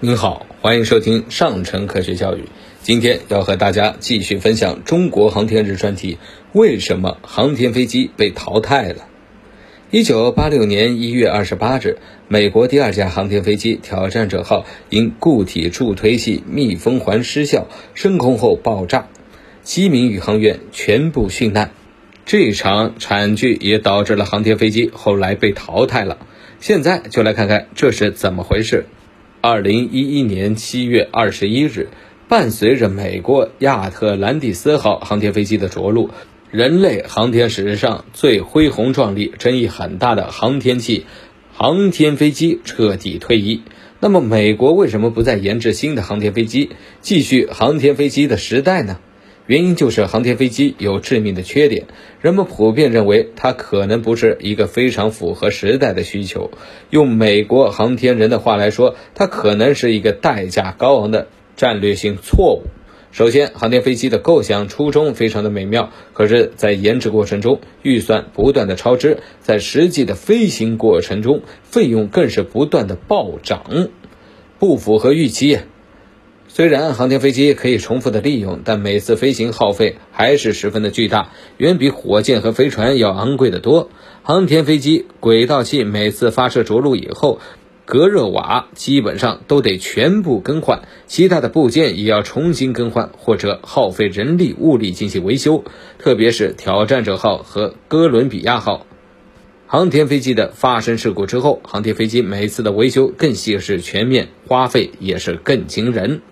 [0.00, 2.44] 您好，欢迎收听上乘科学教育。
[2.82, 6.18] 今天要和大家继续分享中国航天日专题：
[6.52, 9.08] 为什么航天飞机被淘汰了？
[9.90, 11.98] 一九八六年一月二十八日，
[12.28, 19.08] 美国第二架航天飞机挑战者号因固体助推器密封环失效，升空后爆炸，
[19.64, 21.72] 七名宇航员全部殉难。
[22.24, 26.18] 这场惨剧也导致了航天飞机后来被淘汰了。
[26.60, 28.84] 现在就来看看这是怎么回事。
[29.50, 31.88] 二零一一年七月二十一日，
[32.28, 36.10] 伴随着美国亚特兰蒂斯号航天飞机的着陆，
[36.50, 41.06] 人类航天史上最恢宏壮丽、争议很大的航天器——
[41.56, 43.62] 航天飞机彻底退役。
[44.00, 46.68] 那么，美国为什么不再研制新的航天飞机，
[47.00, 49.00] 继续航天飞机的时代呢？
[49.48, 51.86] 原因就是航天飞机有致命的缺点，
[52.20, 56.50] 人们普遍认为它可能不是一个非常符合时代的需求。
[56.90, 62.64] 用美国航天人的话来说，它可能是一个代价高昂的战略性错误。
[63.10, 73.88] 首先，航天飞机的构想初衷非常的美妙，可是，在研制过程中预算不断的超支，在实际的飞行过程中费用更是不断的暴涨，
[74.58, 75.58] 不符合预期。
[76.58, 83.90] 虽然航天飞机可以重复的利用，但每次飞行耗费还是十分的巨大，远比火箭和飞船要昂贵的多。
[84.24, 87.38] 航天飞机轨道器每次发射着陆以后，
[87.84, 95.62] 隔热瓦基本上都得全部更换，其他的部件也要重新更换，或者耗费人力物力进行维修。
[96.00, 98.84] 特别是挑战者号和哥伦比亚号。
[99.70, 106.22] 航天飞机的发生事故之后，航天飞机每次的维修更细致全面，花费也是更惊人，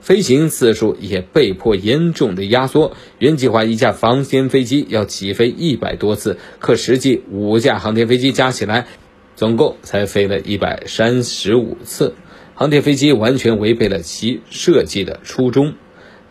[0.00, 2.96] 飞行次数也被迫严重的压缩。
[3.18, 8.86] 原计划一架航天飞机要起飞一百多次，可实际五架航天飞机加起来，
[9.34, 12.14] 总共才飞了一百三十五次，
[12.54, 15.74] 航天飞机完全违背了其设计的初衷。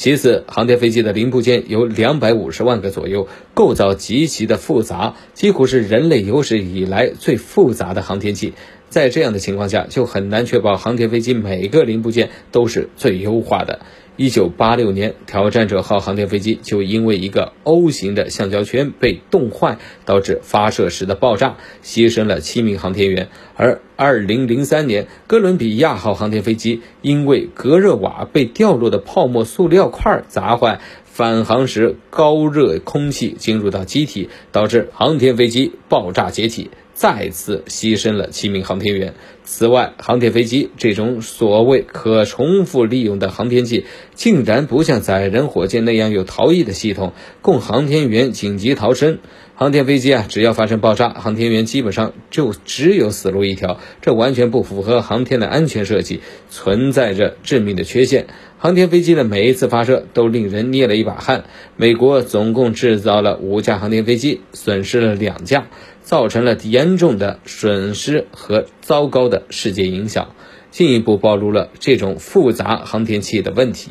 [0.00, 8.54] 其次，航天飞机的零部件有两百五十万个左右，构造极其的复杂，几乎是人类有史以来最复杂的航天器。
[8.88, 13.80] 在这样的情况下，就很难确保航天飞机每个零部件都是最优化的。
[14.20, 23.30] 一九八六年，挑战者号航天飞机就因为一个 O 型的橡胶圈被冻坏，导致发射时的爆炸，牺牲了七名航天员。
[23.56, 30.80] 而二零零三年，哥伦比亚号航天飞机因为隔热瓦被掉落的泡沫塑料块砸坏，
[31.20, 36.70] 返航时高热空气进入到机体，导致航天飞机爆炸解体。
[36.94, 39.12] 再次牺牲了七名航天员。
[39.44, 49.18] 此外，航天飞机这种所谓可重复利用的航天器，竟然不像载人火箭那样有逃逸的系统，供航天员紧急逃生。
[49.60, 58.28] 航天飞机啊，只要发生爆炸，航天员基本上就只有死路一条，这完全不符合航天的安全设计，存在着致命的缺陷。
[58.56, 61.44] 航天飞机的每一次发射都令人捏了一把汗。
[61.76, 65.66] 美国总共制造了五架航天飞机，损失了两架，
[66.00, 70.34] 造成了严重的损失和糟糕的世界影响，
[70.70, 73.90] 进一步暴露了这种复杂航天器的问题。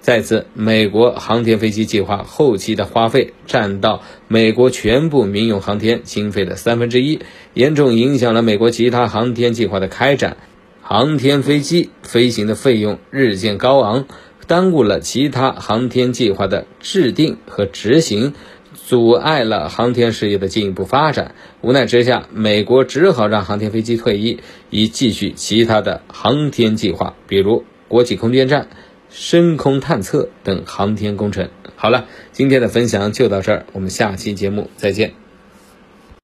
[0.00, 7.20] 再次，美国航天飞机计划后期的花费占到美国全部民用航天经费的三分之一，
[7.52, 10.38] 严重影响了美国其他航天计划的开展。
[10.80, 14.06] 航天飞机飞行的费用日渐高昂，
[14.46, 18.32] 耽误了其他航天计划的制定和执行，
[18.72, 21.34] 阻碍了航天事业的进一步发展。
[21.60, 24.40] 无奈之下，美国只好让航天飞机退役，
[24.70, 28.68] 以继续其他的航天计划，比如国际空间站。
[29.10, 31.48] 深空探测等航天工程。
[31.76, 35.19] 好了，今天的分享就到这儿，我们下期节目再见。